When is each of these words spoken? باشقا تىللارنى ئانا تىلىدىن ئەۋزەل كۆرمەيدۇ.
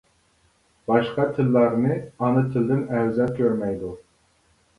باشقا 0.91 1.25
تىللارنى 1.35 1.99
ئانا 1.99 2.43
تىلىدىن 2.55 2.83
ئەۋزەل 2.97 3.31
كۆرمەيدۇ. 3.43 3.93